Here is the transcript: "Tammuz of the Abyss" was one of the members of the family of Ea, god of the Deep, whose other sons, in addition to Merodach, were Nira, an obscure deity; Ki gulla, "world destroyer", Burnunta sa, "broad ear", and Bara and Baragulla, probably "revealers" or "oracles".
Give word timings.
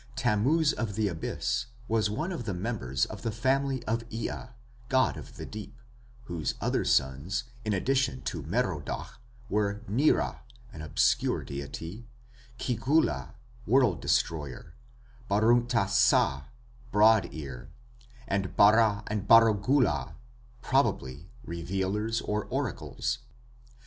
"Tammuz 0.15 0.73
of 0.73 0.95
the 0.95 1.07
Abyss" 1.07 1.67
was 1.87 2.09
one 2.09 2.31
of 2.31 2.45
the 2.45 2.55
members 2.55 3.05
of 3.05 3.21
the 3.21 3.31
family 3.31 3.83
of 3.85 4.03
Ea, 4.09 4.45
god 4.89 5.15
of 5.15 5.37
the 5.37 5.45
Deep, 5.45 5.79
whose 6.23 6.55
other 6.59 6.83
sons, 6.83 7.43
in 7.63 7.71
addition 7.71 8.23
to 8.23 8.41
Merodach, 8.41 9.19
were 9.47 9.83
Nira, 9.87 10.39
an 10.73 10.81
obscure 10.81 11.43
deity; 11.43 12.07
Ki 12.57 12.77
gulla, 12.77 13.35
"world 13.67 14.01
destroyer", 14.01 14.73
Burnunta 15.29 15.87
sa, 15.87 16.45
"broad 16.91 17.29
ear", 17.31 17.69
and 18.27 18.57
Bara 18.57 19.03
and 19.05 19.27
Baragulla, 19.27 20.15
probably 20.63 21.29
"revealers" 21.45 22.21
or 22.21 22.45
"oracles". 22.45 23.19